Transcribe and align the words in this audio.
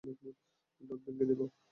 দাঁত 0.81 0.99
ভেঙে 1.05 1.25
দেব। 1.29 1.41